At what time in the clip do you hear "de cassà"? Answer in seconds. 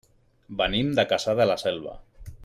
0.99-1.35